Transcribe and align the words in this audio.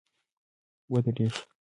ودرېږه! 0.91 1.39